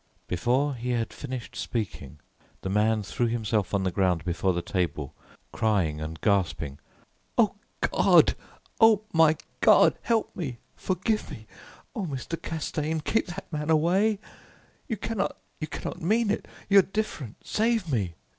[0.27, 2.17] Before he had finished speaking,
[2.61, 5.13] the man threw himself on the ground before the table,
[5.51, 6.79] crying and grasping,
[7.37, 8.35] "Oh, God!
[8.79, 9.93] Oh, my God!
[10.01, 10.57] Help me!
[10.75, 11.45] Forgive me!
[11.95, 12.41] Oh, Mr.
[12.41, 14.17] Castaigne, keep that man away.
[14.87, 16.47] You cannot, you cannot mean it!
[16.67, 18.15] You are different save me!